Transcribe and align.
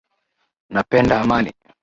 Napenda 0.69 1.15
amani 1.21 1.51